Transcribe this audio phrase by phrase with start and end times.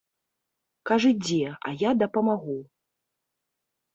[0.89, 2.57] Кажы дзе, а я дапамагу.